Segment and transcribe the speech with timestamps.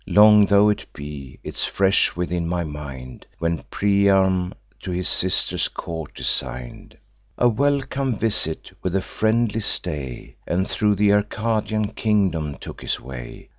[0.07, 6.15] Long tho' it be, 'tis fresh within my mind, When Priam to his sister's court
[6.15, 6.97] design'd
[7.37, 13.49] A welcome visit, with a friendly stay, And thro' th' Arcadian kingdom took his way.